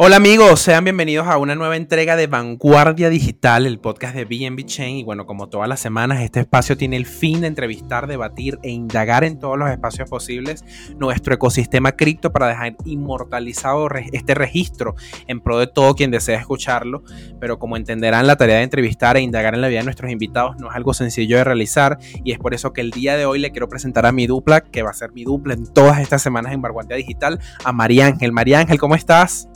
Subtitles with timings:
[0.00, 4.64] Hola amigos, sean bienvenidos a una nueva entrega de Vanguardia Digital, el podcast de BNB
[4.64, 4.98] Chain.
[4.98, 8.70] Y bueno, como todas las semanas, este espacio tiene el fin de entrevistar, debatir e
[8.70, 10.64] indagar en todos los espacios posibles
[11.00, 14.94] nuestro ecosistema cripto para dejar inmortalizado este registro
[15.26, 17.02] en pro de todo quien desea escucharlo.
[17.40, 20.54] Pero como entenderán, la tarea de entrevistar e indagar en la vida de nuestros invitados
[20.60, 21.98] no es algo sencillo de realizar.
[22.22, 24.60] Y es por eso que el día de hoy le quiero presentar a mi dupla,
[24.60, 28.06] que va a ser mi dupla en todas estas semanas en Vanguardia Digital, a María
[28.06, 28.30] Ángel.
[28.30, 29.48] María Ángel, ¿cómo estás?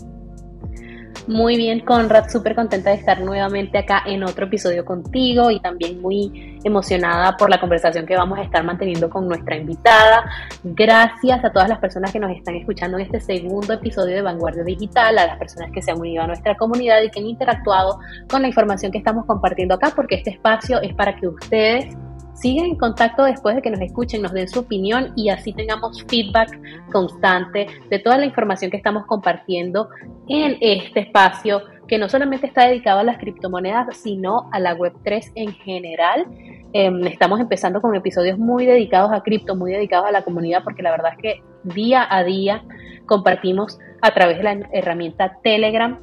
[1.29, 6.03] Muy bien, Conrad, súper contenta de estar nuevamente acá en otro episodio contigo y también
[6.03, 10.25] muy emocionada por la conversación que vamos a estar manteniendo con nuestra invitada.
[10.65, 14.65] Gracias a todas las personas que nos están escuchando en este segundo episodio de Vanguardia
[14.65, 18.01] Digital, a las personas que se han unido a nuestra comunidad y que han interactuado
[18.29, 21.97] con la información que estamos compartiendo acá, porque este espacio es para que ustedes
[22.43, 26.05] sigan en contacto después de que nos escuchen, nos den su opinión y así tengamos
[26.09, 26.59] feedback
[26.91, 29.89] constante de toda la información que estamos compartiendo
[30.29, 35.33] en este espacio que no solamente está dedicado a las criptomonedas, sino a la Web3
[35.37, 36.27] en general.
[36.73, 40.83] Em, estamos empezando con episodios muy dedicados a cripto, muy dedicados a la comunidad, porque
[40.83, 42.65] la verdad es que día a día
[43.07, 46.01] compartimos a través de la herramienta Telegram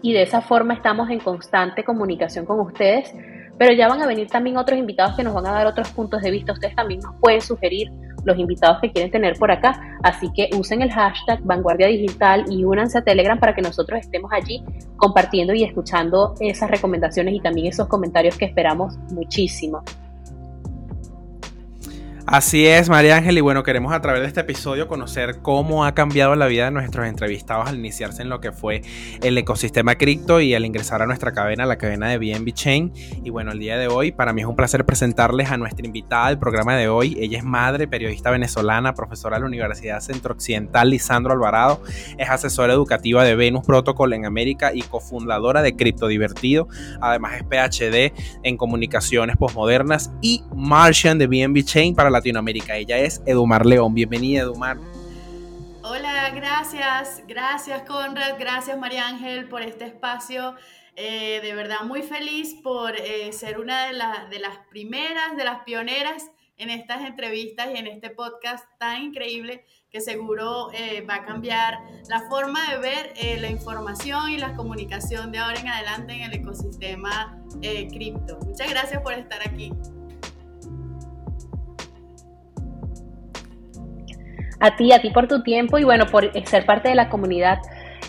[0.00, 3.12] y de esa forma estamos en constante comunicación con ustedes
[3.58, 6.22] pero ya van a venir también otros invitados que nos van a dar otros puntos
[6.22, 6.52] de vista.
[6.52, 7.90] Ustedes también nos pueden sugerir
[8.24, 9.98] los invitados que quieren tener por acá.
[10.02, 14.30] Así que usen el hashtag Vanguardia Digital y únanse a Telegram para que nosotros estemos
[14.32, 14.62] allí
[14.96, 19.82] compartiendo y escuchando esas recomendaciones y también esos comentarios que esperamos muchísimo.
[22.30, 25.94] Así es, María Ángel, y bueno, queremos a través de este episodio conocer cómo ha
[25.94, 28.82] cambiado la vida de nuestros entrevistados al iniciarse en lo que fue
[29.22, 32.92] el ecosistema cripto y al ingresar a nuestra cadena, la cadena de BNB Chain.
[33.24, 36.28] Y bueno, el día de hoy, para mí es un placer presentarles a nuestra invitada
[36.28, 37.16] del programa de hoy.
[37.18, 41.82] Ella es madre, periodista venezolana, profesora de la Universidad Centro Occidental, Lisandro Alvarado,
[42.18, 46.68] es asesora educativa de Venus Protocol en América y cofundadora de Cripto Divertido.
[47.00, 48.12] Además es PhD
[48.42, 52.76] en comunicaciones postmodernas y Martian de BNB Chain para la Latinoamérica.
[52.76, 53.94] Ella es Edumar León.
[53.94, 54.76] Bienvenida, Edumar.
[55.90, 60.54] Hola, gracias, gracias Conrad, gracias María Ángel por este espacio.
[60.96, 66.30] Eh, de verdad muy feliz por eh, ser una de, las primeras, de las pioneras
[66.58, 71.78] en estas entrevistas y en este podcast tan increíble que seguro eh, va a cambiar
[72.08, 76.34] la forma de ver la información y la comunicación de ahora en adelante en el
[76.34, 78.40] ecosistema cripto.
[78.44, 79.72] Muchas gracias por estar aquí.
[84.60, 87.58] A ti, a ti por tu tiempo y bueno, por ser parte de la comunidad.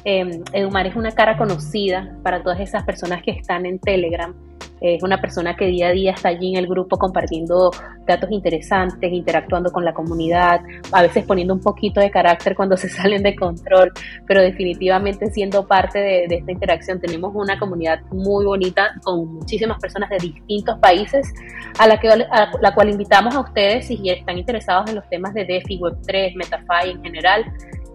[0.05, 4.33] Eh, Edumar es una cara conocida para todas esas personas que están en Telegram
[4.81, 7.71] es una persona que día a día está allí en el grupo compartiendo
[8.05, 12.89] datos interesantes, interactuando con la comunidad, a veces poniendo un poquito de carácter cuando se
[12.89, 13.91] salen de control,
[14.25, 16.99] pero definitivamente siendo parte de, esta interacción.
[16.99, 21.33] Tenemos una comunidad muy bonita con muchísimas personas de distintos países
[21.77, 25.45] a la, que, la cual invitamos a ustedes si están interesados en los temas de
[25.45, 27.45] DeFi, Web3, MetaFi en general.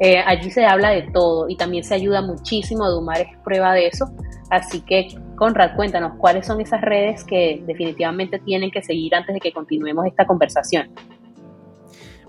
[0.01, 2.89] Eh, allí se habla de todo y también se ayuda muchísimo.
[2.91, 4.11] Dumar es prueba de eso.
[4.51, 9.41] Así que, Conrad, cuéntanos cuáles son esas redes que definitivamente tienen que seguir antes de
[9.41, 10.89] que continuemos esta conversación.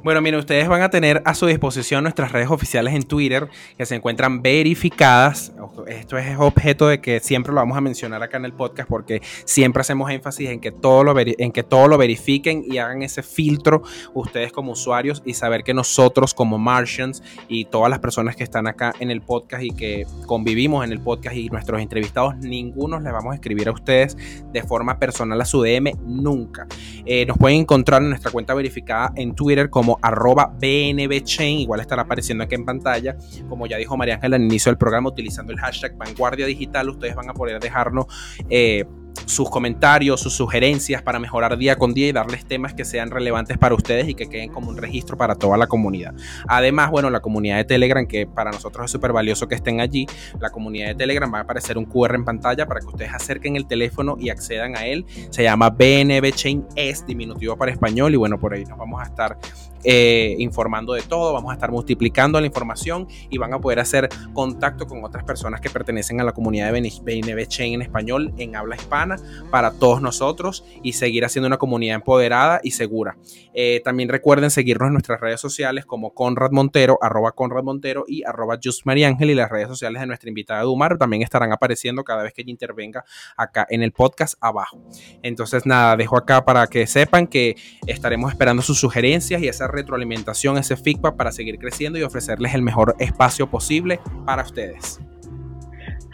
[0.05, 3.87] Bueno, miren, ustedes van a tener a su disposición nuestras redes oficiales en Twitter que
[3.87, 5.51] se encuentran verificadas.
[5.87, 9.23] Esto es objeto de que siempre lo vamos a mencionar acá en el podcast porque
[9.45, 13.23] siempre hacemos énfasis en que todo lo, en que todo lo verifiquen y hagan ese
[13.23, 13.81] filtro
[14.13, 18.67] ustedes como usuarios y saber que nosotros como Martians y todas las personas que están
[18.67, 23.11] acá en el podcast y que convivimos en el podcast y nuestros entrevistados, ninguno les
[23.11, 24.15] vamos a escribir a ustedes
[24.53, 26.67] de forma personal a su DM nunca.
[27.07, 32.03] Eh, nos pueden encontrar en nuestra cuenta verificada en Twitter como arroba bnbchain, igual estará
[32.03, 33.15] apareciendo aquí en pantalla.
[33.49, 37.15] Como ya dijo María Ángela al inicio del programa, utilizando el hashtag Vanguardia Digital, ustedes
[37.15, 38.05] van a poder dejarnos
[38.49, 38.85] eh,
[39.25, 43.57] sus comentarios, sus sugerencias para mejorar día con día y darles temas que sean relevantes
[43.57, 46.13] para ustedes y que queden como un registro para toda la comunidad.
[46.47, 50.05] Además, bueno, la comunidad de Telegram, que para nosotros es súper valioso que estén allí,
[50.39, 53.55] la comunidad de Telegram va a aparecer un QR en pantalla para que ustedes acerquen
[53.55, 55.05] el teléfono y accedan a él.
[55.29, 59.05] Se llama BNB Chain S, diminutivo para español, y bueno, por ahí nos vamos a
[59.05, 59.37] estar
[59.85, 64.09] eh, informando de todo, vamos a estar multiplicando la información y van a poder hacer
[64.33, 68.55] contacto con otras personas que pertenecen a la comunidad de BNB Chain en español, en
[68.55, 69.17] habla hispana,
[69.51, 73.17] para todos nosotros y seguir haciendo una comunidad empoderada y segura.
[73.53, 78.23] Eh, también recuerden seguirnos en nuestras redes sociales como Conrad Montero, arroba Conrad Montero y
[78.23, 82.33] arroba Just y las redes sociales de nuestra invitada Dumar también estarán apareciendo cada vez
[82.33, 83.03] que ella intervenga
[83.37, 84.81] acá en el podcast abajo.
[85.21, 87.55] Entonces nada, dejo acá para que sepan que
[87.87, 92.61] estaremos esperando sus sugerencias y esa retroalimentación, ese feedback para seguir creciendo y ofrecerles el
[92.61, 94.99] mejor espacio posible para ustedes.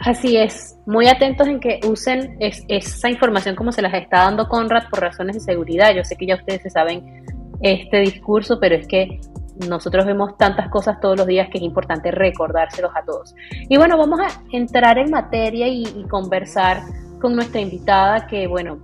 [0.04, 4.88] Así es, muy atentos en que usen esa información como se las está dando Conrad
[4.90, 5.94] por razones de seguridad.
[5.94, 7.24] Yo sé que ya ustedes se saben
[7.60, 9.20] este discurso, pero es que
[9.68, 13.34] nosotros vemos tantas cosas todos los días que es importante recordárselos a todos.
[13.68, 16.82] Y bueno, vamos a entrar en materia y, conversar
[17.20, 18.80] con nuestra invitada que, bueno,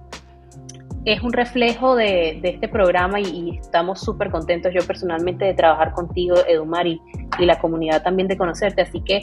[1.13, 6.37] es un reflejo de, este programa y, estamos súper contentos yo personalmente de trabajar contigo,
[6.47, 7.01] Edumar, y,
[7.39, 8.83] y la comunidad también de conocerte.
[8.83, 9.21] Así que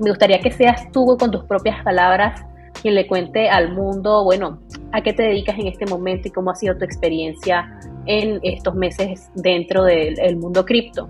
[0.00, 2.44] me gustaría que seas tú con tus propias palabras
[2.82, 4.60] quien le cuente al mundo, bueno,
[4.92, 8.74] a qué te dedicas en este momento y cómo ha sido tu experiencia en estos
[8.74, 11.08] meses dentro del mundo cripto.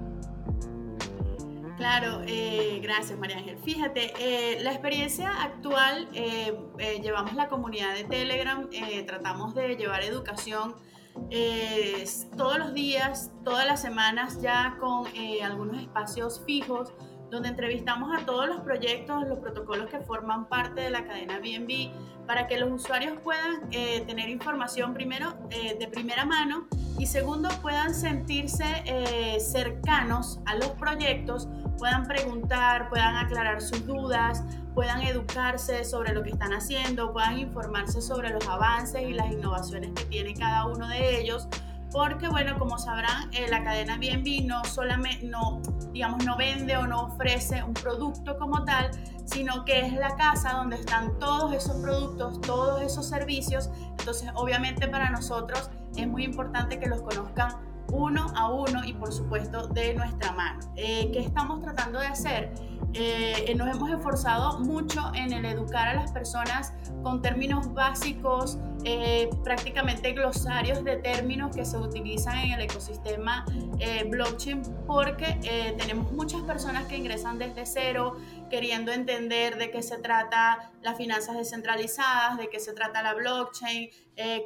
[1.85, 3.59] Claro, eh, gracias María Ángel.
[3.59, 6.57] Fíjate, eh, la experiencia actual, eh,
[7.03, 8.71] llevamos la comunidad de Telegram,
[9.07, 10.77] tratamos de llevar educación
[12.39, 15.07] todos los días, todas las semanas ya con
[15.43, 16.95] algunos espacios fijos
[17.31, 21.91] donde entrevistamos a todos los proyectos, los protocolos que forman parte de la cadena BNB,
[22.27, 26.67] para que los usuarios puedan eh, tener información primero eh, de primera mano
[26.99, 31.49] y segundo puedan sentirse eh, cercanos a los proyectos,
[31.79, 34.45] puedan preguntar, puedan aclarar sus dudas,
[34.75, 39.91] puedan educarse sobre lo que están haciendo, puedan informarse sobre los avances y las innovaciones
[39.95, 41.49] que tiene cada uno de ellos
[41.95, 45.63] porque bueno, como sabrán, eh, la cadena BNB no solamente, no,
[45.93, 48.91] digamos, no vende o no ofrece un producto como tal,
[49.27, 53.71] sino que es la casa donde están todos esos productos, todos esos servicios.
[53.97, 59.13] Entonces, obviamente para nosotros es muy importante que los conozcan uno a uno y por
[59.13, 60.61] supuesto de nuestra mano.
[60.77, 62.53] Eh, ¿Qué estamos tratando de hacer?
[62.97, 66.73] Eh, nos hemos esforzado mucho en el educar a las personas
[67.03, 73.45] con términos básicos, eh, prácticamente glosarios de términos que se utilizan en el ecosistema
[73.81, 78.17] eh, blockchain, porque tenemos muchas personas que ingresan desde cero,
[78.55, 83.91] queriendo entender de qué se trata las finanzas descentralizadas, de qué se trata la blockchain,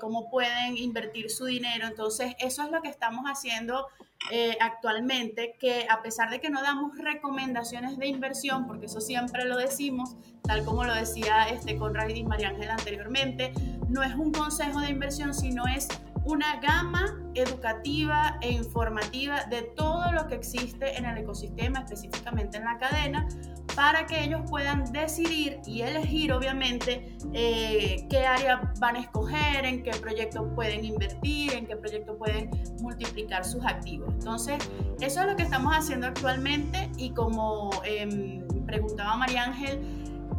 [0.01, 1.87] cómo pueden invertir su dinero.
[1.87, 3.87] Entonces, eso es lo que estamos haciendo
[4.31, 9.45] eh, actualmente que a pesar de que no damos recomendaciones de inversión, porque eso siempre
[9.45, 13.53] lo decimos, tal como lo decía este Conrad y María Ángela anteriormente,
[13.89, 15.89] no es un consejo de inversión, sino es
[16.29, 22.65] una gama educativa e informativa de todo lo que existe en el ecosistema, específicamente en
[22.65, 23.27] la cadena,
[23.75, 29.83] para que ellos puedan decidir y elegir, obviamente, eh, qué área van a escoger, en
[29.83, 32.51] qué proyecto pueden invertir, en qué proyecto pueden
[32.83, 34.13] multiplicar sus activos.
[34.13, 34.59] Entonces,
[35.01, 39.81] eso es lo que estamos haciendo actualmente y como em, preguntaba María Ángel,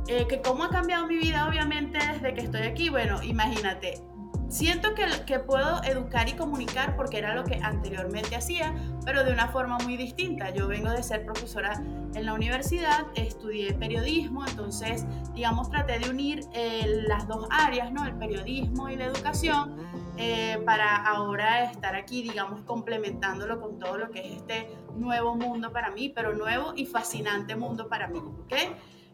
[0.07, 2.89] eh, que cómo ha cambiado mi vida, obviamente, desde que estoy aquí.
[2.89, 4.01] Bueno, imagínate,
[4.49, 8.73] Siento que, que, puedo educar y comunicar porque era lo que anteriormente hacía,
[9.05, 10.49] pero de una forma muy distinta.
[10.49, 11.83] Yo vengo de ser profesora
[12.15, 15.05] en la universidad, estudié periodismo, entonces,
[15.35, 18.05] digamos, traté de unir eh, las dos áreas, ¿no?
[18.05, 19.75] El periodismo y la educación,
[20.17, 25.71] eh, para ahora estar aquí, digamos, complementándolo con todo lo que es este nuevo mundo
[25.71, 28.53] para mí, pero nuevo y fascinante mundo para mí, ¿ok?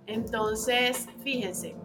[0.08, 1.76] Entonces, fíjense,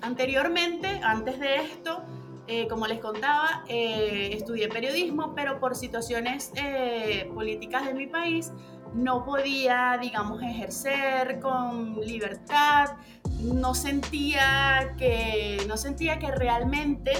[0.00, 2.02] anteriormente, antes de esto,
[2.50, 8.52] eh, como les contaba, eh, estudié periodismo, pero por situaciones eh, políticas de mi país
[8.94, 12.96] no podía, digamos, ejercer con libertad,
[13.42, 17.12] no sentía que, no sentía que realmente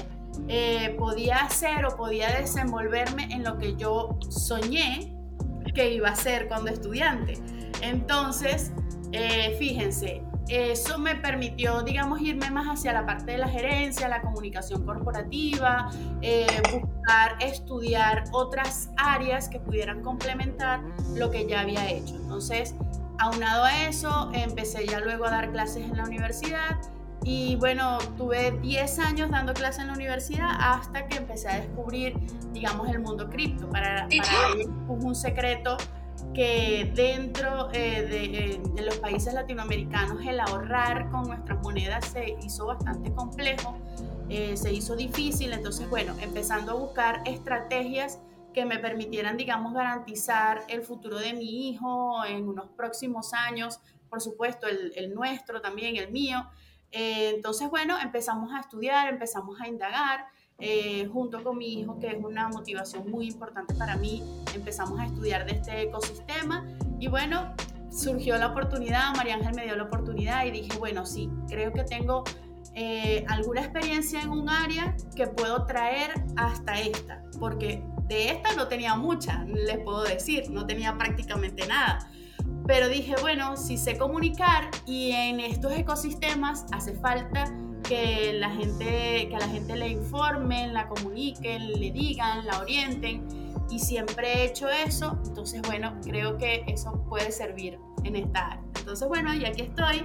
[0.97, 5.14] podía hacer o podía desenvolverme en lo que yo soñé
[5.75, 7.35] que iba a ser cuando estudiante.
[7.82, 8.73] Entonces,
[9.58, 14.85] fíjense, eso me permitió, digamos, irme más hacia la parte de la gerencia, la comunicación
[14.85, 15.90] corporativa,
[16.23, 20.81] eh, buscar estudiar otras áreas que pudieran complementar
[21.14, 22.17] lo que ya había hecho.
[22.17, 22.75] Entonces,
[23.19, 26.78] aunado a eso, empecé ya luego a dar clases en la universidad
[27.25, 32.14] y bueno, tuve 10 años dando clases en la universidad hasta que empecé a descubrir,
[32.52, 33.69] digamos, el mundo cripto.
[33.69, 35.76] Para, para es un secreto
[36.34, 43.12] que dentro eh, de, los países latinoamericanos el ahorrar con nuestras monedas se hizo bastante
[43.12, 43.76] complejo,
[44.28, 48.18] eh, se hizo difícil, entonces bueno, empezando a buscar estrategias
[48.54, 54.20] que me permitieran, digamos, garantizar el futuro de mi hijo en unos próximos años, por
[54.20, 56.48] supuesto, el, nuestro también, el mío.
[56.90, 60.26] Eh, entonces, bueno, empezamos a estudiar, empezamos a indagar
[60.58, 64.22] eh, junto con mi hijo, que es una motivación muy importante para mí.
[64.54, 66.66] Empezamos a estudiar de este ecosistema
[66.98, 67.54] y bueno,
[67.90, 71.84] surgió la oportunidad, María Ángel me dio la oportunidad y dije, bueno, sí, creo que
[71.84, 72.24] tengo
[72.74, 78.66] eh, alguna experiencia en un área que puedo traer hasta esta, porque de esta no
[78.66, 82.10] tenía mucha, les puedo decir, no tenía prácticamente nada
[82.68, 87.50] pero dije, bueno, si sé comunicar y en estos ecosistemas hace falta
[87.82, 93.26] que la gente, que a la gente le informen, la comuniquen, le digan, la orienten
[93.70, 98.64] y siempre he hecho eso, entonces bueno, creo que eso puede servir en esta área.
[98.78, 100.02] Entonces bueno, y aquí estoy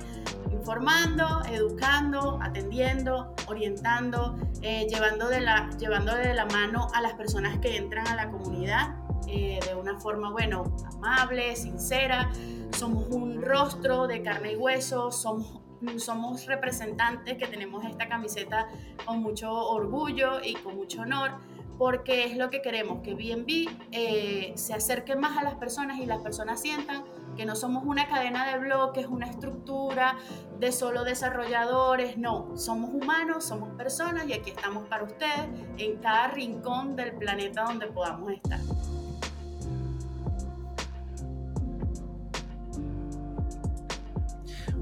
[0.52, 7.60] informando, educando, atendiendo, orientando, eh, llevando, de la, llevando de la mano a las personas
[7.60, 8.96] que entran a la comunidad
[9.28, 12.32] eh, de una forma, bueno, amable, sincera.
[12.78, 15.63] Somos un rostro de carne y hueso, somos
[15.98, 18.68] somos representantes que tenemos esta camiseta
[19.06, 21.32] con mucho orgullo y con mucho honor
[21.78, 26.06] porque es lo que queremos, que BNB eh, se acerque más a las personas y
[26.06, 27.04] las personas sientan
[27.36, 30.16] que no somos una cadena de bloques, una estructura
[30.60, 36.28] de solo desarrolladores, no, somos humanos, somos personas y aquí estamos para ustedes en cada
[36.28, 38.60] rincón del planeta donde podamos estar.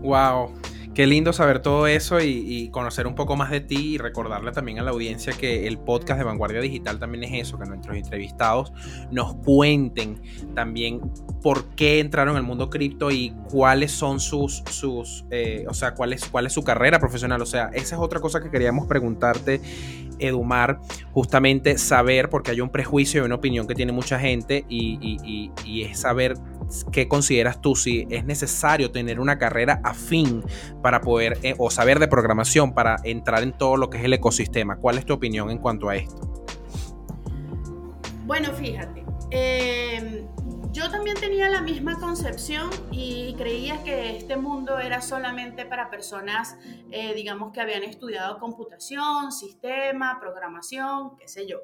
[0.01, 0.51] Wow,
[0.93, 4.79] Qué lindo saber todo eso y, conocer un poco más de ti y recordarle también
[4.79, 8.73] a la audiencia que el podcast de Vanguardia Digital también es eso, que nuestros entrevistados
[9.09, 10.21] nos cuenten
[10.53, 10.99] también
[11.41, 16.11] por qué entraron al mundo cripto y cuáles son sus, sus eh, o sea, cuál
[16.11, 17.41] es, cuál es su carrera profesional.
[17.41, 19.61] O sea, esa es otra cosa que queríamos preguntarte,
[20.19, 20.79] Edumar,
[21.13, 25.81] justamente saber, porque hay un prejuicio y una opinión que tiene mucha gente y, y
[25.83, 26.35] es saber
[26.91, 30.43] ¿qué consideras tú si es necesario tener una carrera afín
[30.81, 34.13] para poder eh, o saber de programación para entrar en todo lo que es el
[34.13, 34.77] ecosistema?
[34.77, 36.45] ¿Cuál es tu opinión en cuanto a esto?
[38.25, 40.27] Bueno, fíjate, em,
[40.71, 46.55] yo también tenía la misma concepción y creía que este mundo era solamente para personas,
[46.91, 51.59] eh, digamos, que habían estudiado computación, sistema, programación, qué sé yo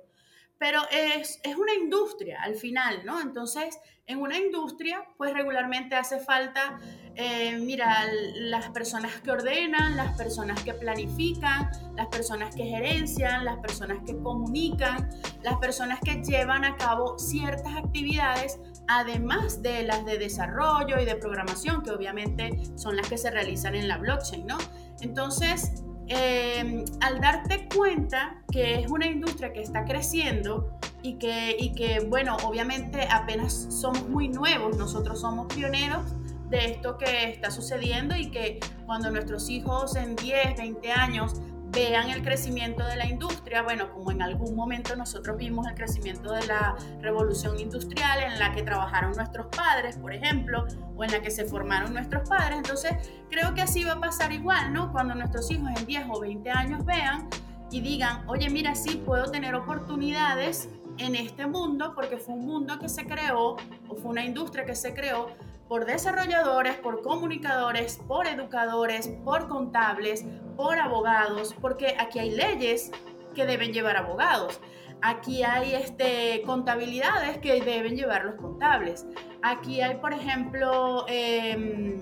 [0.59, 3.21] pero es, es, una industria al final, ¿no?
[3.21, 6.79] Entonces, en una industria, pues regularmente hace falta,
[7.15, 13.57] eh, mira, las personas que ordenan, las personas que planifican, las personas que gerencian, las
[13.57, 15.09] personas que comunican,
[15.43, 21.17] las personas que llevan a cabo ciertas actividades, además de las de desarrollo y de
[21.17, 24.57] programación, que obviamente son las que se realizan en la blockchain, ¿no?
[25.01, 30.71] Entonces, Em, al darte cuenta que es una industria que está creciendo
[31.01, 36.03] y que, y que, bueno, obviamente apenas somos muy nuevos, nosotros somos pioneros
[36.49, 42.09] de esto que está sucediendo y que cuando nuestros hijos en 10, 20 años vean
[42.09, 46.45] el crecimiento de la industria, bueno, como en algún momento nosotros vimos el crecimiento de
[46.47, 51.31] la revolución industrial en la que trabajaron nuestros padres, por ejemplo, o en la que
[51.31, 52.93] se formaron nuestros padres, entonces
[53.29, 54.91] creo que así va a pasar igual, ¿no?
[54.91, 57.27] Cuando nuestros hijos en 10 o 20 años vean
[57.69, 62.79] y digan, oye, mira, sí puedo tener oportunidades en este mundo porque fue un mundo
[62.79, 63.57] que se creó
[63.87, 65.27] o fue una industria que se creó
[65.67, 70.25] por desarrolladores, por comunicadores, por educadores, por contables,
[70.57, 72.91] por abogados, porque aquí hay leyes
[73.33, 74.59] que deben llevar abogados.
[75.01, 79.05] Aquí hay este, contabilidades que deben llevar los contables.
[79.43, 81.99] Aquí hay, por ejemplo, em,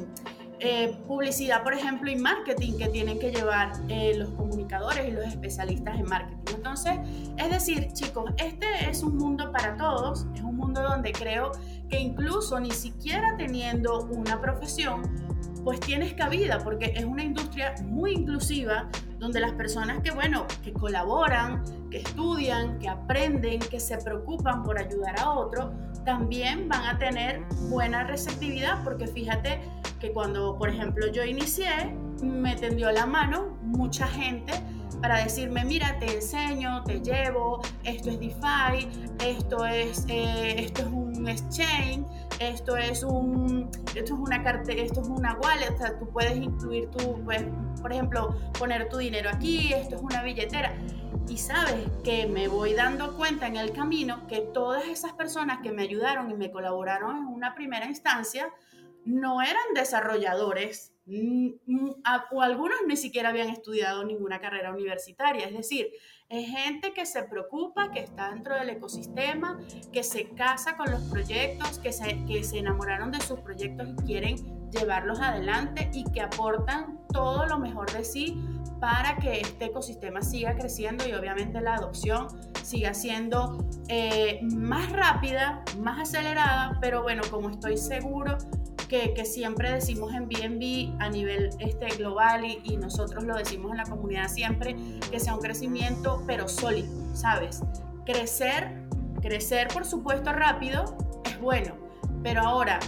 [0.59, 5.25] eh, publicidad, por ejemplo, y marketing que tienen que llevar eh, los comunicadores y los
[5.25, 6.55] especialistas en marketing.
[6.55, 6.93] Entonces,
[7.37, 11.51] es decir, chicos, este es un mundo para todos, es un mundo donde creo
[11.89, 15.03] que incluso ni siquiera teniendo una profesión,
[15.65, 20.71] pues tienes cabida, porque es una industria muy inclusiva, donde las personas que, bueno, que
[20.71, 25.73] colaboran, que estudian, que aprenden, que se preocupan por ayudar a otro,
[26.05, 29.59] también van a tener buena receptividad, porque fíjate
[29.99, 34.53] que cuando, por ejemplo, yo inicié, me tendió la mano mucha gente
[35.01, 38.87] para decirme, mira, te enseño, te llevo, esto es DeFi,
[39.23, 42.05] esto es, eh, esto es un exchange,
[42.39, 46.35] esto es un, esto es una cartera, esto es una wallet, o sea, tú puedes
[46.37, 47.43] incluir tu, pues,
[47.81, 50.73] por ejemplo, poner tu dinero aquí, esto es una billetera.
[51.27, 55.71] Y sabes que me voy dando cuenta en el camino que todas esas personas que
[55.71, 58.53] me ayudaron y me colaboraron en una primera instancia
[59.05, 62.01] no eran desarrolladores Mm, mm,
[62.31, 65.47] o algunos ni siquiera habían estudiado ninguna carrera universitaria.
[65.47, 65.91] Es decir,
[66.29, 69.59] es gente que se preocupa, que está dentro del ecosistema,
[69.93, 74.05] que se casa con los proyectos, que se, que se enamoraron de sus proyectos y
[74.05, 78.43] quieren llevarlos adelante y que aportan todo lo mejor de sí
[78.79, 82.27] para que este ecosistema siga creciendo y obviamente la adopción
[82.63, 88.37] siga siendo eh, más rápida, más acelerada, pero bueno, como estoy seguro
[88.87, 93.85] que, siempre decimos en BNB a nivel este, global y, nosotros lo decimos en la
[93.85, 94.75] comunidad siempre,
[95.09, 97.61] que sea un crecimiento pero sólido, ¿sabes?
[98.05, 98.87] Crecer,
[99.21, 101.75] crecer por supuesto rápido es bueno,
[102.21, 102.79] pero ahora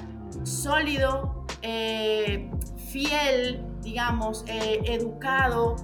[0.44, 2.52] sólido, eh,
[2.90, 5.76] fiel, digamos, eh, educado,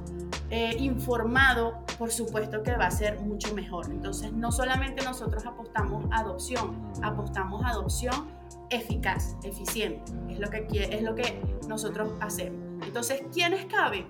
[0.49, 3.87] eh, informado, por supuesto que va a ser mucho mejor.
[3.89, 8.42] Entonces, no solamente nosotros apostamos a adopción, apostamos a adopción
[8.75, 10.11] eficaz, eficiente.
[10.29, 12.85] Es lo que, es lo que nosotros hacemos.
[12.85, 14.07] Entonces, ¿quiénes caben?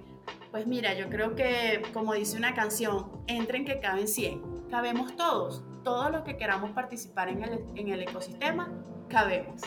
[0.52, 4.70] Pues mira, yo creo que, como dice una canción, entren que caben 100.
[4.70, 8.72] Cabemos todos, todos los que queramos participar en el, en el ecosistema,
[9.10, 9.62] cabemos.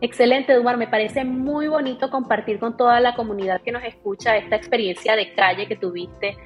[0.00, 0.76] Excelente, Dumar.
[0.76, 5.34] Me parece muy bonito compartir con toda la comunidad que nos escucha esta experiencia de
[5.34, 6.36] calle que tuviste,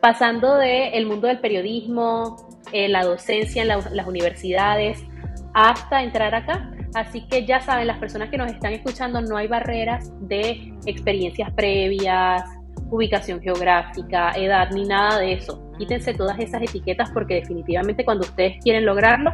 [0.00, 2.36] pasando del el mundo del periodismo,
[2.72, 5.02] eh, la docencia en las universidades,
[5.54, 6.70] hasta entrar acá.
[6.94, 11.52] Así que ya saben, las personas que nos están escuchando, no hay barreras de experiencias
[11.52, 12.42] previas,
[12.90, 15.62] ubicación geográfica, edad, ni nada de eso.
[15.78, 19.32] Quítense todas esas etiquetas porque definitivamente cuando ustedes quieren lograrlo,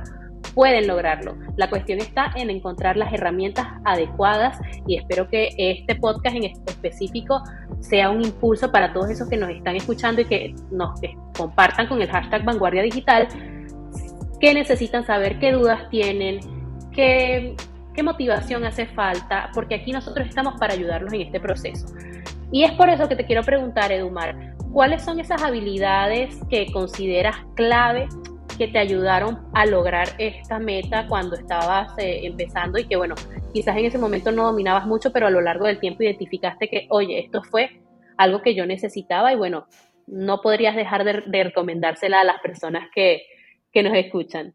[0.54, 1.36] pueden lograrlo.
[1.56, 7.42] La cuestión está en encontrar las herramientas adecuadas y espero que este podcast en específico
[7.80, 10.98] sea un impulso para todos esos que nos están escuchando y que nos
[11.36, 13.28] compartan con el hashtag Vanguardia Digital
[14.40, 16.40] qué necesitan saber, qué dudas tienen,
[16.92, 17.54] qué,
[17.94, 21.86] qué motivación hace falta, porque aquí nosotros estamos para ayudarlos en este proceso.
[22.52, 27.36] Y es por eso que te quiero preguntar, Edumar, ¿cuáles son esas habilidades que consideras
[27.54, 28.08] clave
[28.56, 33.14] que te ayudaron a lograr esta meta cuando estabas eh, empezando y que, bueno,
[33.52, 36.86] quizás en ese momento no dominabas mucho, pero a lo largo del tiempo identificaste que,
[36.90, 37.82] oye, esto fue
[38.16, 39.66] algo que yo necesitaba y, bueno,
[40.06, 43.22] no podrías dejar de, recomendársela a las personas que,
[43.76, 44.54] que nos escuchan.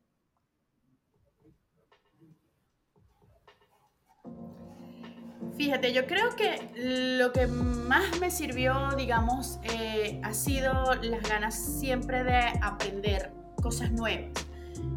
[5.55, 11.53] Fíjate, yo creo que lo que más me sirvió, digamos, eh, ha sido las ganas
[11.53, 14.31] siempre de aprender cosas nuevas.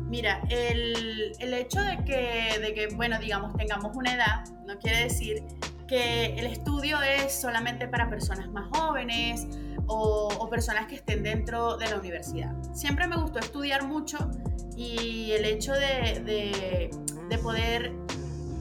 [0.09, 5.03] Mira, el, el hecho de que, de que, bueno, digamos, tengamos una edad, no quiere
[5.03, 5.43] decir
[5.87, 9.47] que el estudio es solamente para personas más jóvenes
[9.87, 12.55] o, personas que estén dentro de la universidad.
[12.73, 14.31] Siempre me gustó estudiar mucho
[14.77, 16.91] y el hecho de,
[17.29, 17.93] de poder,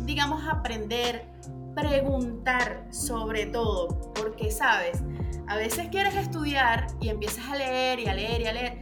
[0.06, 1.26] digamos, aprender,
[1.76, 5.04] preguntar sobre todo, porque sabes,
[5.48, 8.80] a veces quieres estudiar y empiezas a leer y a leer y a leer,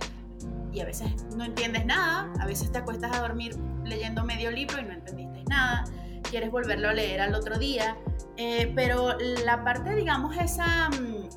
[0.72, 4.80] y a veces no entiendes nada, a veces te acuestas a dormir leyendo medio libro
[4.80, 5.84] y no entendiste nada,
[6.32, 7.98] quieres volverlo a leer al otro día,
[8.38, 10.90] eh, pero la parte, digamos, esa...
[10.90, 11.30] Mm,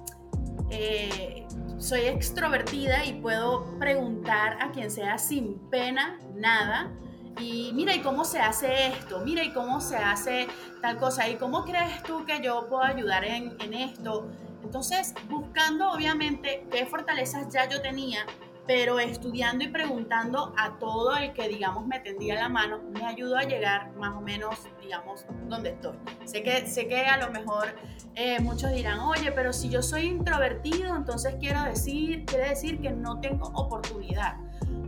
[0.71, 6.91] eh, soy extrovertida y puedo preguntar a quien sea sin pena, nada.
[7.39, 9.21] Y mira, ¿y cómo se hace esto?
[9.21, 10.47] Mira, ¿y cómo se hace
[10.81, 11.29] tal cosa?
[11.29, 14.31] ¿Y cómo crees tú que yo puedo ayudar en, en esto?
[14.63, 18.25] Entonces, buscando obviamente qué fortalezas ya yo tenía
[18.67, 23.37] pero estudiando y preguntando a todo el que, digamos, me tendía la mano, me ayudó
[23.37, 25.97] a llegar más o menos, digamos, donde estoy.
[26.25, 27.75] Sé que, sé que a lo mejor
[28.15, 32.91] eh, muchos dirán, oye, pero si yo soy introvertido, entonces quiero decir, quiere decir que
[32.91, 34.37] no tengo oportunidad.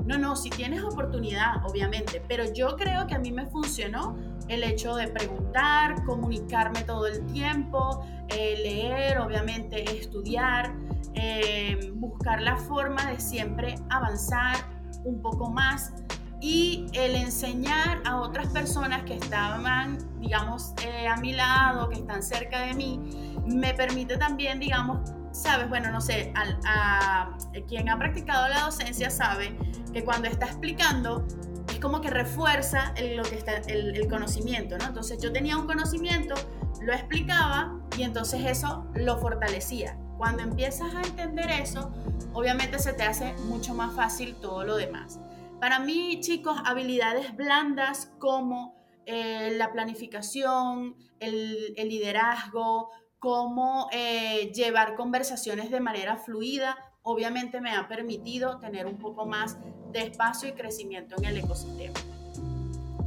[0.07, 4.17] No, no, si tienes oportunidad, obviamente, pero yo creo que a mí me funcionó
[4.49, 10.73] el hecho de preguntar, comunicarme todo el tiempo, eh, leer, obviamente estudiar,
[11.15, 14.57] eh, buscar la forma de siempre avanzar
[15.05, 15.93] un poco más
[16.41, 22.23] y el enseñar a otras personas que estaban, digamos, eh, a mi lado, que están
[22.23, 23.01] cerca de mí,
[23.47, 27.37] me permite también, digamos, sabes, bueno, no sé, a,
[27.69, 29.57] quien ha practicado la docencia sabe
[29.93, 31.27] que cuando está explicando
[31.69, 34.87] es como que refuerza el, lo que está, el, conocimiento, ¿no?
[34.87, 36.35] Entonces yo tenía un conocimiento,
[36.81, 39.99] lo explicaba y entonces eso lo fortalecía.
[40.17, 41.93] Cuando empiezas a entender eso,
[42.33, 45.21] obviamente se te hace mucho más fácil todo lo demás.
[45.61, 54.95] Para mí, chicos, habilidades blandas como eh, la planificación, el, el liderazgo, cómo eh, llevar
[54.95, 59.59] conversaciones de manera fluida, obviamente me ha permitido tener un poco más
[59.93, 61.95] de espacio y crecimiento en el ecosistema.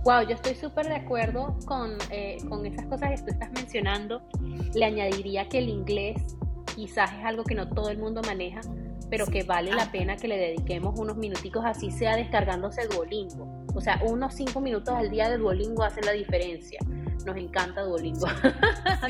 [0.03, 4.21] Wow, yo estoy súper de acuerdo con, eh, con esas cosas que tú estás mencionando.
[4.73, 6.37] Le añadiría que el inglés
[6.75, 8.61] quizás es algo que no todo el mundo maneja,
[9.09, 13.65] pero que vale la pena que le dediquemos unos minuticos, así sea descargándose Duolingo.
[13.75, 16.79] O sea, unos cinco minutos al día de Duolingo hacen la diferencia
[17.25, 18.27] nos encanta Duolingo.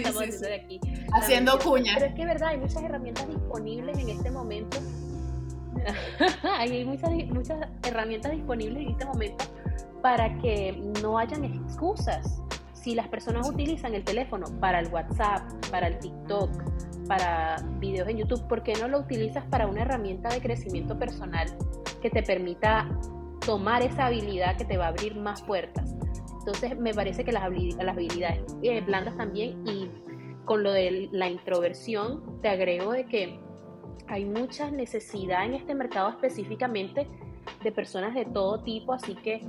[0.56, 0.80] aquí.
[1.13, 1.93] Haciendo cuña.
[1.95, 4.78] Pero es que verdad, hay muchas herramientas disponibles en este momento.
[6.58, 9.45] hay muchas, muchas herramientas disponibles en este momento
[10.02, 12.41] para que no hayan excusas.
[12.82, 16.50] Si las personas utilizan el teléfono para el WhatsApp, para el TikTok,
[17.08, 21.48] para videos en YouTube, ¿por qué no lo utilizas para una herramienta de crecimiento personal
[22.02, 22.89] que te permita
[23.46, 25.94] tomar esa habilidad que te va a abrir más puertas?
[26.39, 29.89] Entonces me parece que las, habilidades eh, blandas también y
[30.46, 33.39] con lo de la introversión, te agrego de que
[34.08, 37.08] hay mucha necesidad en este mercado específicamente
[37.62, 39.42] de personas de todo tipo, así que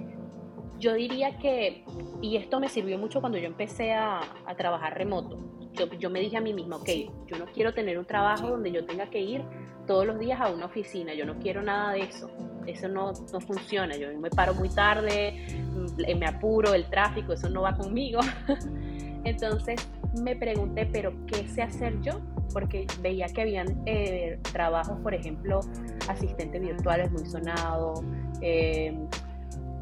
[0.81, 1.85] yo diría que,
[2.21, 4.21] y esto me sirvió mucho cuando yo empecé a,
[4.57, 5.39] trabajar remoto,
[5.75, 6.89] yo, yo, me dije a mí misma, ok,
[7.27, 9.43] yo no quiero tener un trabajo donde yo tenga que ir
[9.87, 12.29] todos los días a una oficina, yo no quiero nada de eso,
[12.67, 17.49] eso no, no funciona, yo me paro muy tarde, mm, me apuro, el tráfico, eso
[17.49, 18.21] no va conmigo.
[19.25, 19.87] Entonces
[20.23, 22.21] me pregunté, pero ¿qué sé hacer yo?
[22.53, 25.61] Porque veía que habían eh, trabajos, por ejemplo,
[26.09, 28.01] asistentes virtuales muy sonados,
[28.41, 28.99] eh,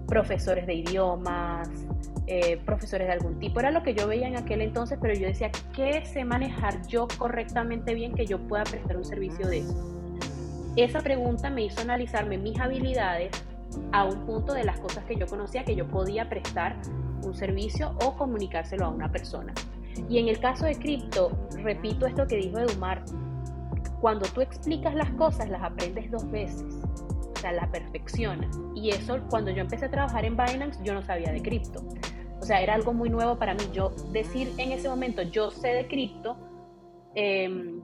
[0.08, 1.70] profesores de idiomas,
[2.26, 3.60] eh, profesores de algún tipo.
[3.60, 7.06] Era lo que yo veía en aquel entonces, pero yo decía, ¿qué sé manejar yo
[7.18, 9.94] correctamente bien que yo pueda prestar un servicio de eso?
[10.76, 13.30] Esa pregunta me hizo analizarme mis habilidades
[13.92, 16.76] a un punto de las cosas que yo conocía que yo podía prestar
[17.22, 19.52] un servicio o comunicárselo a una persona.
[20.08, 23.04] Y en el caso de cripto, repito esto que dijo Edumar,
[24.00, 26.64] cuando tú explicas las cosas las aprendes dos veces,
[27.38, 28.58] o sea, la perfeccionas.
[28.74, 31.84] Y eso cuando yo empecé a trabajar en Binance yo no sabía de cripto.
[32.40, 33.62] O sea, era algo muy nuevo para mí.
[33.72, 36.36] Yo decir en ese momento yo sé de cripto
[37.14, 37.80] em,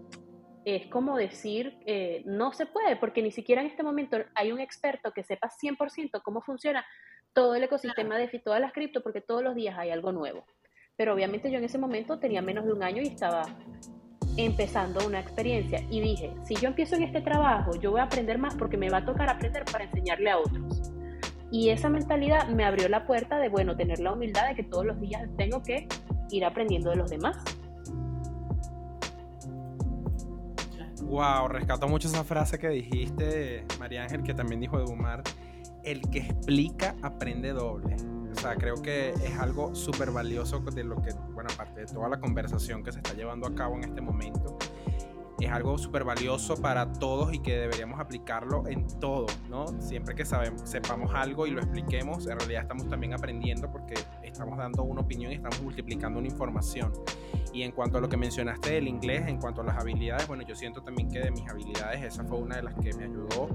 [0.65, 4.59] es como decir eh, no se puede, porque ni siquiera en este momento hay un
[4.59, 6.85] experto que sepa 100% cómo funciona
[7.33, 10.47] todo el ecosistema de todas las cripto, porque todos los días hay algo nuevo.
[10.97, 13.45] Pero obviamente yo en ese momento tenía menos de un año y estaba
[14.37, 18.39] empezando una experiencia y dije, si yo empiezo en este trabajo, yo voy a aprender
[18.39, 20.91] más porque me va a tocar aprender para enseñarle a otros.
[21.51, 24.85] Y esa mentalidad me abrió la puerta de, bueno, tener la humildad de que todos
[24.85, 25.87] los días tengo que
[26.31, 27.37] ir aprendiendo de los demás.
[31.03, 35.23] Wow, rescato mucho esa frase que dijiste, María Ángel, que también dijo Edumar,
[35.85, 37.97] el que explica aprende doble.
[38.37, 42.09] O sea, creo que es algo súper valioso de lo que, bueno, aparte de toda
[42.09, 44.59] la conversación que se está llevando a cabo en este momento,
[45.41, 49.67] es algo súper valioso para todos y que deberíamos aplicarlo en todo, ¿no?
[49.81, 54.59] Siempre que sabemos, sepamos algo y lo expliquemos, en realidad estamos también aprendiendo porque estamos
[54.59, 56.93] dando una opinión y estamos multiplicando una información.
[57.55, 60.43] Y en cuanto a lo que mencionaste del inglés, en cuanto a las habilidades, bueno,
[60.43, 63.49] yo siento también que de mis habilidades esa fue una de las que me ayudó,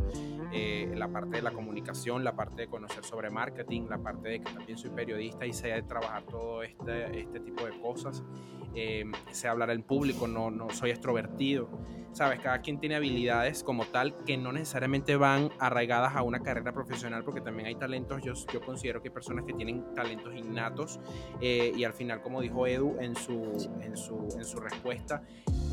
[0.54, 4.40] eh, la parte de la comunicación, la parte de conocer sobre marketing, la parte de
[4.40, 8.24] que también soy periodista y sé trabajar todo este, este tipo de cosas,
[8.74, 11.70] eh, sé hablar en público, no, no soy extrovertido.
[12.12, 16.74] Sabes, cada quien tiene habilidades como tal que no necesariamente van arraigadas a una carrera
[16.74, 21.00] profesional, porque también hay talentos, yo, yo considero que hay personas que tienen talentos innatos
[21.40, 25.24] eh, y al final, como dijo Edu en su, en su, en su respuesta,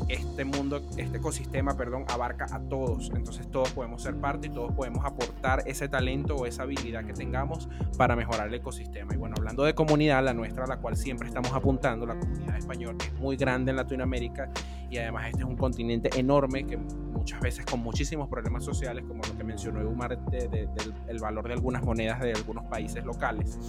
[0.07, 3.11] este mundo, este ecosistema, perdón, abarca a todos.
[3.15, 7.13] Entonces todos podemos ser parte y todos podemos aportar ese talento o esa habilidad que
[7.13, 9.13] tengamos para mejorar el ecosistema.
[9.13, 12.57] Y bueno, hablando de comunidad, la nuestra, a la cual siempre estamos apuntando, la comunidad
[12.57, 14.49] española, es muy grande en Latinoamérica
[14.89, 19.21] y además este es un continente enorme que muchas veces con muchísimos problemas sociales, como
[19.23, 23.59] lo que mencionó Eumar, del valor de algunas monedas de algunos países locales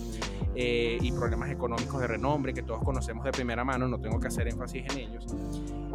[0.54, 4.28] eh, y problemas económicos de renombre que todos conocemos de primera mano, no tengo que
[4.28, 5.26] hacer énfasis en ellos.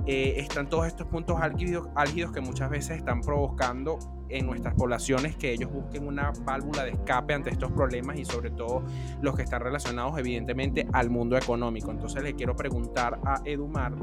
[0.05, 5.37] Eh, están todos estos puntos álgidos, álgidos que muchas veces están provocando en nuestras poblaciones
[5.37, 8.83] que ellos busquen una válvula de escape ante estos problemas y sobre todo
[9.21, 11.91] los que están relacionados evidentemente al mundo económico.
[11.91, 13.93] Entonces le quiero preguntar a Edumar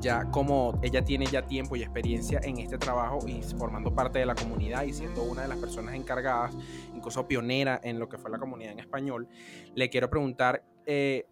[0.00, 4.26] ya como ella tiene ya tiempo y experiencia en este trabajo y formando parte de
[4.26, 6.56] la comunidad y siendo una de las personas encargadas,
[6.94, 9.28] incluso pionera en lo que fue la comunidad en español,
[9.74, 11.26] le quiero preguntar eh,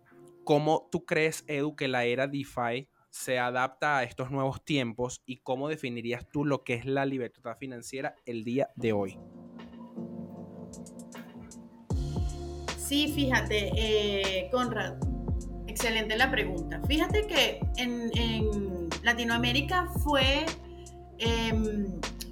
[0.44, 5.38] cómo tú crees, Edu, que la era DeFi se adapta a estos nuevos tiempos y
[5.38, 9.18] cómo definirías tú lo que es la libertad financiera el día de hoy.
[12.76, 14.98] Sí, fíjate, eh, Conrad,
[15.78, 16.80] excelente la pregunta.
[16.88, 18.10] Fíjate que en,
[19.04, 20.44] Latinoamérica fue,
[21.18, 21.86] em,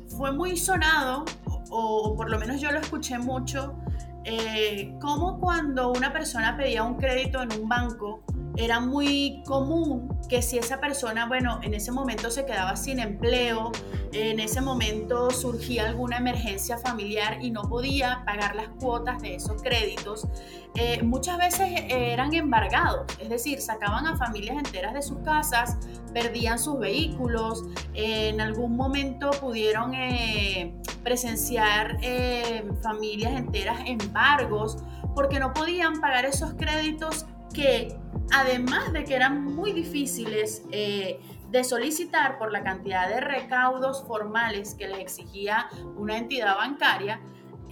[0.08, 1.24] fue muy sonado,
[1.70, 3.78] o, por lo menos yo lo escuché mucho,
[4.24, 8.24] eh, como cuando una persona pedía un crédito en un banco,
[8.56, 13.72] era muy común que si esa persona, bueno, en ese momento se quedaba sin empleo,
[14.12, 19.62] en ese momento surgía alguna emergencia familiar y no podía pagar las cuotas de esos
[19.62, 20.26] créditos,
[20.74, 25.76] eh, muchas veces eran embargados, es decir, sacaban a familias enteras de sus casas,
[26.12, 27.62] perdían sus vehículos,
[27.94, 34.78] en algún momento pudieron eh, presenciar eh, familias enteras embargos
[35.14, 37.98] porque no podían pagar esos créditos que
[38.32, 41.18] además de que eran muy difíciles eh,
[41.50, 47.18] de solicitar por la cantidad de recaudos formales que les exigía una entidad bancaria,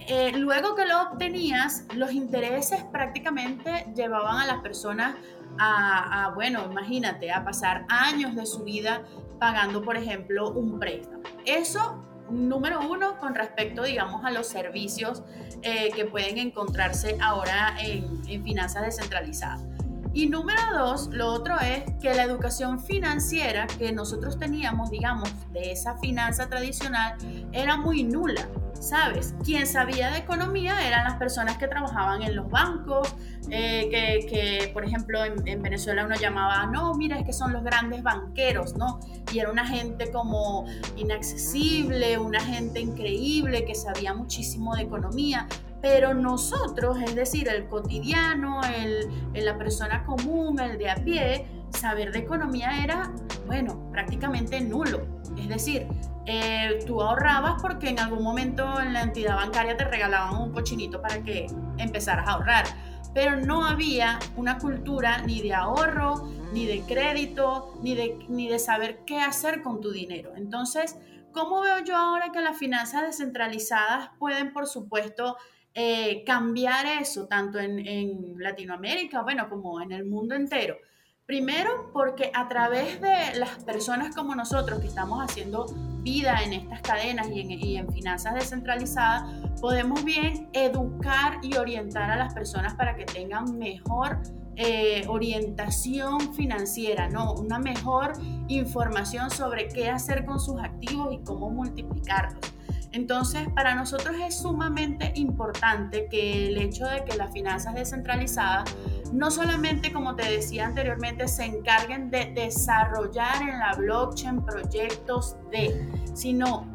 [0.07, 5.15] eh, luego que lo obtenías, los intereses prácticamente llevaban a las personas
[5.57, 9.03] a, bueno, imagínate, a pasar años de su vida
[9.39, 11.23] pagando, por ejemplo, un préstamo.
[11.45, 15.23] Eso, número uno, con respecto, digamos, a los servicios
[15.61, 19.74] eh, que pueden encontrarse ahora en, en finanzas descentralizadas.
[20.15, 25.73] Y número dos, lo otro es que la educación financiera que nosotros teníamos, digamos, de
[25.73, 27.17] esa finanza tradicional,
[27.51, 28.47] era muy nula.
[28.79, 29.33] ¿sabes?
[29.43, 33.15] Quien sabía de economía eran las personas que trabajaban en los bancos,
[33.49, 38.03] eh, que, por ejemplo en, Venezuela uno llamaba, no, mira, es que son los grandes
[38.03, 38.99] banqueros, ¿no?
[39.31, 45.47] Y era una gente como inaccesible, una gente increíble que sabía muchísimo de economía,
[45.85, 52.11] pero nosotros, es decir, el cotidiano, el, la persona común, el de a pie, saber
[52.11, 53.11] de economía era,
[53.45, 55.05] bueno, prácticamente nulo.
[55.37, 55.85] Es decir,
[56.25, 61.03] eh, tú ahorrabas porque en algún momento en la entidad bancaria te regalaban un cochinito
[61.03, 61.45] para que
[61.77, 62.65] empezaras a ahorrar,
[63.13, 68.57] pero no había una cultura ni de ahorro, ni de crédito, ni de, ni de
[68.57, 70.31] saber qué hacer con tu dinero.
[70.35, 70.97] Entonces,
[71.31, 75.37] ¿cómo veo yo ahora que las finanzas descentralizadas pueden, por supuesto,
[75.77, 80.77] eh, cambiar eso, tanto en, Latinoamérica, bueno, como en el mundo entero?
[81.25, 85.65] Primero, porque a través de las personas como nosotros que estamos haciendo
[86.01, 89.23] vida en estas cadenas y en, finanzas descentralizadas,
[89.59, 94.21] podemos bien educar y orientar a las personas para que tengan mejor
[94.55, 97.33] eh, orientación financiera, ¿no?
[97.33, 98.13] Una mejor
[98.47, 102.54] información sobre qué hacer con sus activos y cómo multiplicarlos.
[102.95, 108.73] Entonces, para nosotros es sumamente importante que el hecho de que las finanzas descentralizadas
[109.11, 115.89] no solamente, como te decía anteriormente, se encarguen de desarrollar en la blockchain proyectos de,
[116.13, 116.65] sino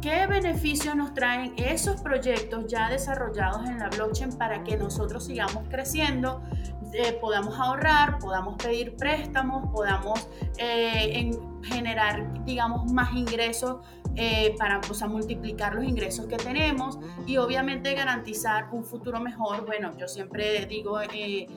[0.00, 5.64] qué beneficios nos traen esos proyectos ya desarrollados en la blockchain para que nosotros sigamos
[5.70, 6.40] creciendo,
[6.92, 11.32] eh, podamos ahorrar, podamos pedir préstamos, podamos eh,
[11.64, 13.78] generar, digamos, más ingresos
[14.16, 19.66] eh, para multiplicar los ingresos que tenemos y obviamente garantizar un futuro mejor.
[19.66, 21.48] Bueno, yo siempre digo eh,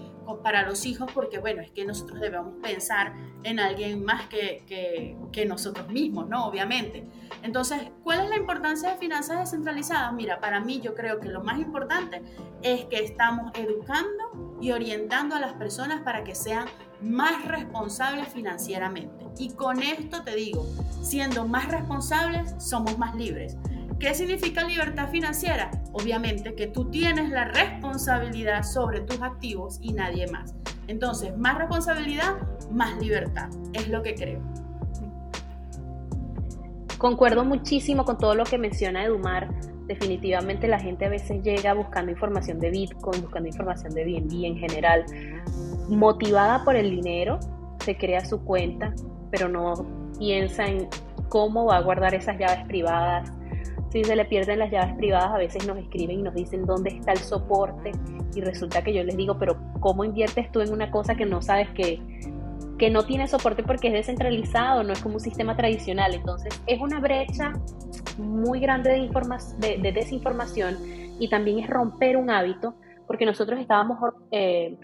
[0.44, 5.46] para los hijos porque, bueno, es que nosotros debemos pensar en alguien más que, que
[5.46, 6.48] nosotros mismos, ¿no?
[6.48, 7.08] Obviamente.
[7.44, 10.14] Entonces, ¿cuál es la importancia de finanzas descentralizadas?
[10.14, 12.22] Mira, para mí yo creo que lo más importante
[12.62, 16.66] es que estamos educando y orientando a las personas para que sean
[17.02, 19.26] más responsables financieramente.
[19.38, 20.66] Y con esto te digo,
[21.02, 23.58] siendo más responsables, somos más libres.
[24.00, 25.72] ¿Qué significa libertad financiera?
[25.92, 30.54] Obviamente que tú tienes la responsabilidad sobre tus activos y nadie más.
[30.88, 32.36] Entonces, más responsabilidad,
[32.72, 33.50] más libertad.
[33.74, 34.42] Es lo que creo.
[36.98, 39.50] Concuerdo muchísimo con todo lo que menciona Edumar.
[39.88, 44.58] Definitivamente la gente a veces llega buscando información de Bitcoin, buscando información de BNB en
[44.58, 45.06] general,
[45.90, 47.40] motivada por el dinero,
[47.80, 48.94] se crea su cuenta,
[49.32, 49.74] pero no
[50.18, 50.88] piensa en
[51.30, 53.32] cómo va a guardar esas llaves privadas.
[53.92, 56.90] Si se le pierden las llaves privadas, a veces nos escriben y nos dicen dónde
[56.90, 57.92] está el soporte
[58.36, 61.42] y resulta que yo les digo, pero ¿cómo inviertes tú en una cosa que no
[61.42, 62.02] sabes que,
[62.78, 66.14] que no tiene soporte porque es descentralizado, no es como un sistema tradicional?
[66.14, 67.54] Entonces es una brecha
[68.18, 70.78] muy grande de, de, desinformación
[71.20, 72.76] y también es romper un hábito
[73.08, 73.98] porque nosotros estábamos
[74.32, 74.78] eh,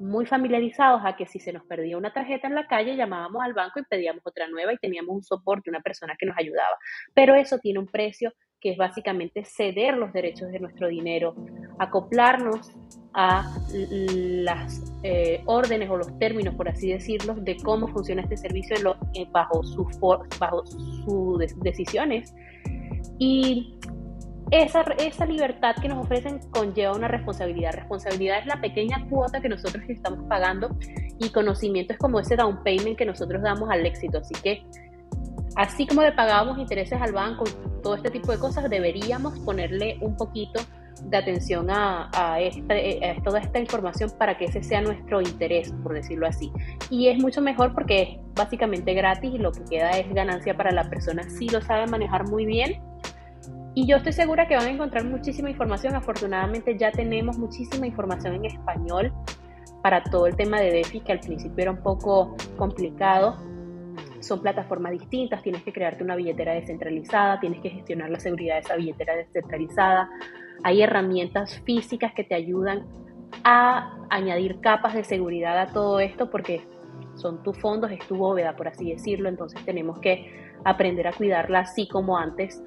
[0.00, 3.54] muy familiarizados a que si se nos perdía una tarjeta en la calle, llamábamos al
[3.54, 6.76] banco y pedíamos otra nueva y teníamos un soporte, una persona que nos ayudaba.
[7.14, 11.34] Pero eso tiene un precio que es básicamente ceder los derechos de nuestro dinero,
[11.78, 12.72] acoplarnos
[13.14, 18.76] a las eh, órdenes o los términos, por así decirlo, de cómo funciona este servicio
[19.14, 19.84] eh, bajo, su
[20.40, 22.34] bajo sus decisiones.
[23.18, 23.77] Y
[24.50, 27.72] esa, esa libertad que nos ofrecen conlleva una responsabilidad.
[27.74, 30.76] Responsabilidad es la pequeña cuota que nosotros estamos pagando
[31.18, 34.18] y conocimiento es como ese down payment que nosotros damos al éxito.
[34.18, 34.64] Así que,
[35.56, 37.44] así como le pagábamos intereses al banco,
[37.82, 40.60] todo este tipo de cosas, deberíamos ponerle un poquito
[41.02, 42.38] de atención a, a,
[43.22, 46.50] toda esta información para que ese sea nuestro interés, por decirlo así.
[46.90, 50.72] Y es mucho mejor porque es básicamente gratis y lo que queda es ganancia para
[50.72, 52.80] la persona si lo sabe manejar muy bien
[53.78, 55.94] y yo estoy segura que van a encontrar muchísima información.
[55.94, 59.12] Afortunadamente ya tenemos muchísima información en español
[59.84, 63.36] para todo el tema de DeFi, que al principio era un poco complicado.
[64.18, 68.60] Son plataformas distintas, tienes que crearte una billetera descentralizada, tienes que gestionar la seguridad de
[68.62, 70.10] esa billetera descentralizada.
[70.64, 72.84] Hay herramientas físicas que te ayudan
[73.44, 76.62] a añadir capas de seguridad a todo esto porque
[77.14, 79.28] son tus fondos, es tu bóveda, por así decirlo.
[79.28, 82.60] Entonces tenemos que aprender a cuidarla así como antes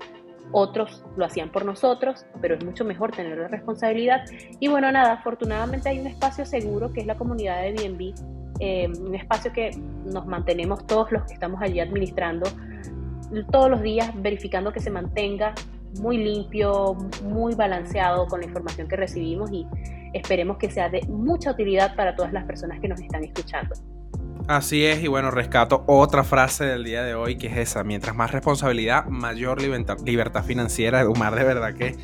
[0.51, 4.25] otros lo hacían por nosotros, pero es mucho mejor tener la responsabilidad.
[4.59, 8.13] Y bueno, nada, afortunadamente hay un espacio seguro que es la comunidad de BNB,
[8.59, 9.71] eh, un espacio que
[10.05, 12.47] nos mantenemos todos los que estamos allí administrando
[13.51, 15.55] todos los días verificando que se mantenga
[15.99, 19.65] muy limpio, muy balanceado con la información que recibimos y
[20.13, 23.75] esperemos que sea de mucha utilidad para todas las personas que nos están escuchando.
[24.47, 28.15] Así es, y bueno, rescato otra frase del día de hoy que es esa, mientras
[28.15, 31.07] más responsabilidad, mayor libertad, financiera.
[31.07, 31.95] Omar de verdad que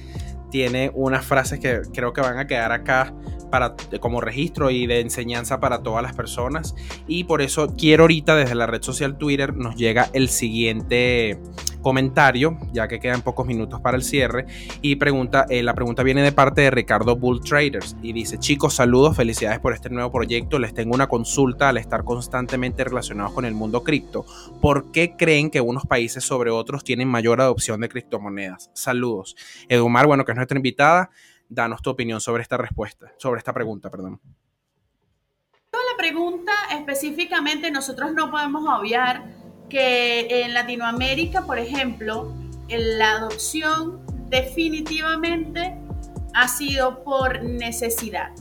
[0.49, 3.13] tiene unas frases que creo que van a quedar acá
[3.51, 6.75] para, como registro y de enseñanza para todas las personas.
[7.07, 11.39] Y por eso quiero ahorita desde la red social Twitter nos llega el siguiente
[11.87, 14.45] comentario, ya que quedan pocos minutos para el cierre.
[14.81, 18.73] Y pregunta, eh, la pregunta viene de parte de Ricardo Bull Traders y dice: Chicos,
[18.73, 20.59] saludos, felicidades por este nuevo proyecto.
[20.59, 24.25] Les tengo una consulta al estar constantemente relacionados con el mundo cripto.
[24.61, 28.69] ¿Por qué creen que unos países sobre otros tienen mayor adopción de criptomonedas?
[28.73, 29.37] Saludos.
[29.69, 31.09] Edumar, bueno, que es nuestra invitada,
[31.47, 34.19] danos tu opinión sobre esta respuesta, sobre esta pregunta, perdón.
[35.71, 39.36] La pregunta específicamente nosotros no podemos obviar
[39.69, 42.33] que en Latinoamérica, por ejemplo,
[42.69, 43.99] la adopción
[44.29, 45.75] definitivamente
[46.33, 48.31] ha sido por necesidad.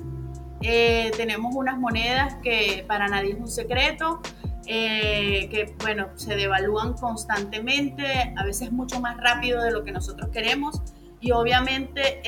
[0.63, 4.21] Eh, tenemos unas monedas que para nadie es un secreto,
[4.67, 10.31] eh, que bueno, se devalúan constantemente, a veces mucho más rápido de lo que nosotros
[10.31, 10.83] queremos
[11.21, 12.21] y obviamente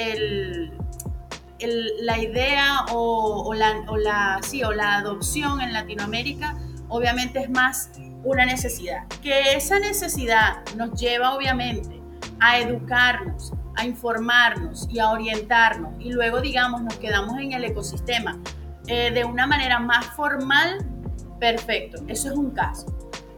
[2.01, 6.57] la idea o, la, o, la, sí, o la adopción en Latinoamérica
[6.89, 7.91] obviamente es más
[8.25, 9.07] una necesidad.
[9.23, 12.01] Que esa necesidad nos lleva obviamente
[12.41, 18.39] a educarnos, a informarnos y a orientarnos y luego digamos nos quedamos en el ecosistema
[18.87, 20.79] eh, de una manera más formal,
[21.39, 22.87] perfecto, eso es un caso.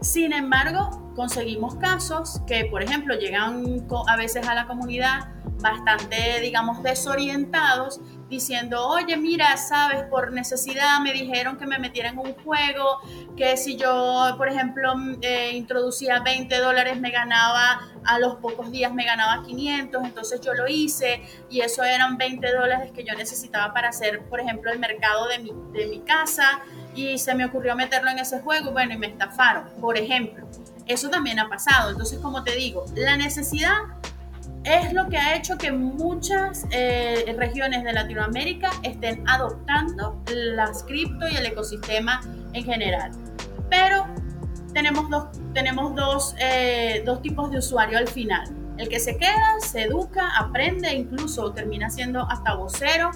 [0.00, 5.28] Sin embargo, conseguimos casos que, por ejemplo, llegan a veces a la comunidad
[5.60, 12.18] bastante, digamos, desorientados diciendo, oye, mira, sabes, por necesidad me dijeron que me metiera en
[12.18, 13.00] un juego,
[13.36, 18.70] que si yo, por ejemplo, mm, eh, introducía 20 dólares me ganaba, a los pocos
[18.70, 23.14] días me ganaba 500, entonces yo lo hice y eso eran 20 dólares que yo
[23.14, 26.62] necesitaba para hacer, por ejemplo, el mercado de mi, de mi casa
[26.94, 30.46] y se me ocurrió meterlo en ese juego, bueno, y me estafaron, por ejemplo.
[30.86, 31.90] Eso también ha pasado.
[31.90, 33.76] Entonces, como te digo, la necesidad
[34.64, 41.28] es lo que ha hecho que muchas eh, regiones de Latinoamérica estén adoptando las cripto
[41.28, 42.20] y el ecosistema
[42.52, 43.10] en general.
[43.70, 44.06] Pero
[44.74, 48.48] tenemos dos, tenemos dos, eh, dos tipos de usuario al final.
[48.76, 53.10] El que se queda, se educa, aprende, incluso termina siendo hasta vocero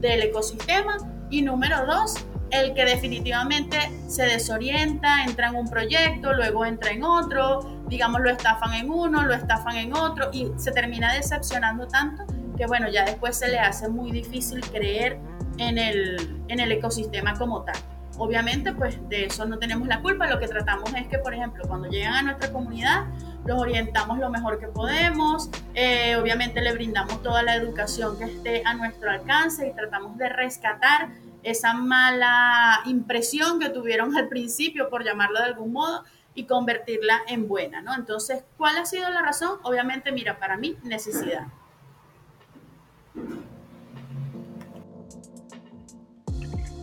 [0.00, 0.96] del ecosistema.
[1.30, 2.16] Y número dos,
[2.50, 3.76] el que definitivamente
[4.08, 9.22] se desorienta, entra en un proyecto, luego entra en otro, digamos lo estafan en uno,
[9.22, 12.24] lo estafan en otro y se termina decepcionando tanto
[12.60, 15.18] que bueno, ya después se le hace muy difícil creer
[15.56, 17.76] en el, en el ecosistema como tal.
[18.18, 20.26] Obviamente, pues de eso no tenemos la culpa.
[20.26, 23.06] Lo que tratamos es que, por ejemplo, cuando llegan a nuestra comunidad,
[23.46, 25.48] los orientamos lo mejor que podemos.
[25.72, 30.28] Eh, obviamente, le brindamos toda la educación que esté a nuestro alcance y tratamos de
[30.28, 31.08] rescatar
[31.42, 37.48] esa mala impresión que tuvieron al principio, por llamarlo de algún modo, y convertirla en
[37.48, 37.94] buena, ¿no?
[37.94, 39.58] Entonces, ¿cuál ha sido la razón?
[39.62, 41.46] Obviamente, mira, para mí, necesidad.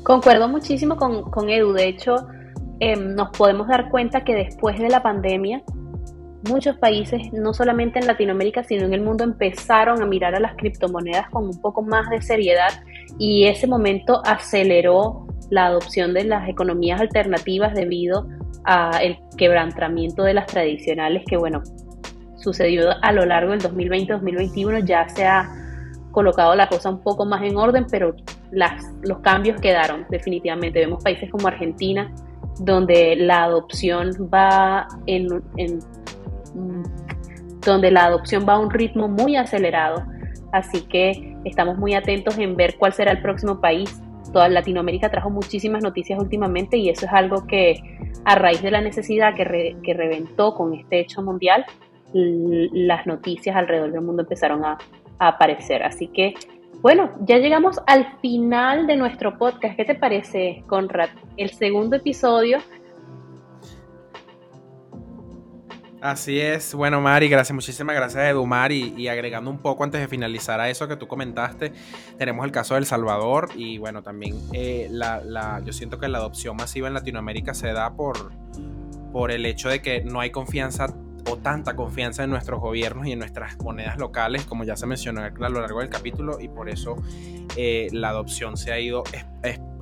[0.03, 1.73] Concuerdo muchísimo con, Edu.
[1.73, 2.27] De hecho,
[2.79, 5.63] em, nos podemos dar cuenta que después de la pandemia,
[6.47, 10.55] muchos países, no solamente en Latinoamérica, sino en el mundo, empezaron a mirar a las
[10.55, 12.69] criptomonedas con un poco más de seriedad
[13.19, 18.27] y ese momento aceleró la adopción de las economías alternativas debido
[18.67, 21.63] al quebrantamiento de las tradicionales que, bueno,
[22.35, 25.49] sucedió a lo largo del 2020-2021, ya se ha
[26.11, 28.15] colocado la cosa un poco más en orden, pero
[28.51, 30.79] las, los cambios quedaron definitivamente.
[30.79, 32.13] Vemos países como Argentina,
[32.59, 35.27] donde la adopción va en,
[35.57, 35.79] en
[37.65, 40.03] donde la adopción va a un ritmo muy acelerado.
[40.51, 44.01] Así que estamos muy atentos en ver cuál será el próximo país.
[44.31, 47.81] Toda Latinoamérica trajo muchísimas noticias últimamente y eso es algo que
[48.25, 51.65] a raíz de la necesidad que, que reventó con este hecho mundial,
[52.13, 54.77] las noticias alrededor del mundo empezaron a,
[55.19, 55.83] a aparecer.
[55.83, 56.33] Así que,
[56.81, 59.75] bueno, ya llegamos al final de nuestro podcast.
[59.75, 61.09] ¿Qué te parece, Conrad?
[61.37, 62.59] El segundo episodio
[65.99, 68.71] Así es, bueno Mari, gracias, muchísimas gracias Edumar.
[68.71, 71.73] Y, y agregando un poco antes de finalizar a eso que tú comentaste,
[72.19, 76.19] tenemos el caso de El Salvador y bueno, también eh, la, yo siento que la
[76.19, 78.31] adopción masiva en Latinoamérica se da por,
[79.11, 80.93] por el hecho de que no hay confianza
[81.29, 85.21] o tanta confianza en nuestros gobiernos y en nuestras monedas locales, como ya se mencionó
[85.21, 86.95] a lo largo del capítulo, y por eso
[87.55, 89.03] eh, la adopción se ha ido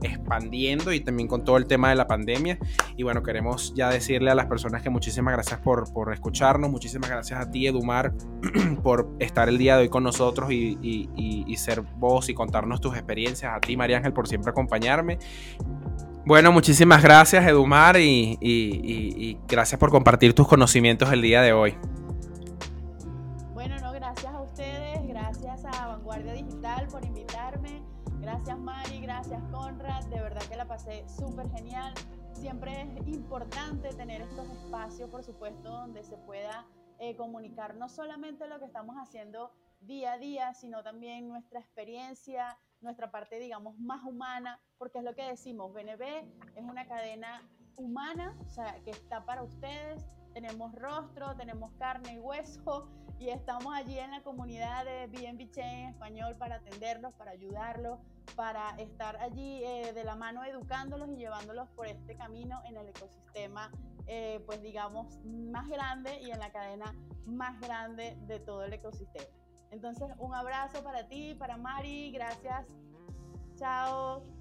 [0.02, 2.58] expandiendo y también con todo el tema de la pandemia.
[2.96, 7.10] Y bueno, queremos ya decirle a las personas que muchísimas gracias por, por escucharnos, muchísimas
[7.10, 8.14] gracias a ti, Edumar,
[8.84, 10.78] por estar el día de hoy con nosotros y,
[11.16, 15.18] y ser vos y contarnos tus experiencias, a ti, María Ángel, por siempre acompañarme.
[16.26, 21.78] Bueno, muchísimas gracias, Edumar, y, gracias por compartir tus conocimientos el día de hoy.
[23.54, 27.84] Bueno, no, gracias a ustedes, gracias a Vanguardia Digital por invitarme,
[28.22, 31.94] gracias Mari, gracias Conrad, de verdad que la pasé súper genial.
[32.34, 36.66] Siempre es importante tener estos espacios, por supuesto, donde se pueda
[37.00, 42.58] eh, comunicar no solamente lo que estamos haciendo día a día, sino también nuestra experiencia,
[42.82, 46.02] nuestra parte, digamos, más humana, porque es lo que decimos, BNB
[46.56, 47.42] es una cadena
[47.76, 52.90] humana, o sea, que está para ustedes, tenemos rostro, tenemos carne y hueso,
[53.20, 58.00] y estamos allí en la comunidad de BNB Chain español para atenderlos, para ayudarlos,
[58.36, 62.90] para estar allí eh, de la mano educándolos y llevándolos por este camino en el
[62.90, 63.72] ecosistema,
[64.08, 66.94] eh, pues digamos, más grande y en la cadena
[67.26, 69.28] más grande de todo el ecosistema.
[69.72, 72.66] Entonces, un abrazo para ti, para Mari, gracias.
[73.56, 74.35] Chao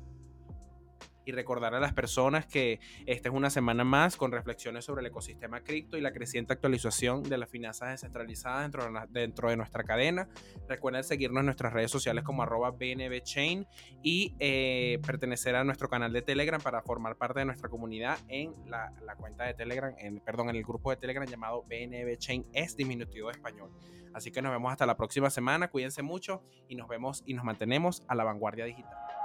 [1.25, 5.07] y recordar a las personas que esta es una semana más con reflexiones sobre el
[5.07, 9.85] ecosistema cripto y la creciente actualización de las finanzas descentralizadas dentro de, dentro de nuestra
[9.85, 10.29] cadena.
[10.68, 13.66] Recuerden seguirnos en nuestras redes sociales como arroba BNBChain
[14.03, 18.55] y eh, pertenecer a nuestro canal de Telegram para formar parte de nuestra comunidad en
[18.68, 23.31] la, cuenta de Telegram, en, perdón, en el grupo de Telegram llamado BNBChain es diminutivo
[23.31, 23.70] español.
[24.12, 27.45] Así que nos vemos hasta la próxima semana, cuídense mucho y nos vemos y nos
[27.45, 29.24] mantenemos a la vanguardia digital.